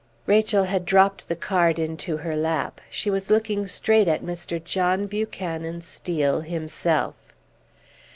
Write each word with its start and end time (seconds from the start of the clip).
Rachel 0.25 0.63
had 0.63 0.83
dropped 0.83 1.27
the 1.29 1.35
card 1.35 1.77
into 1.77 2.17
her 2.17 2.35
lap; 2.35 2.81
she 2.89 3.11
was 3.11 3.29
looking 3.29 3.67
straight 3.67 4.07
at 4.07 4.23
Mr. 4.23 4.57
John 4.61 5.05
Buchanan 5.05 5.81
Steel 5.83 6.39
himself. 6.41 7.13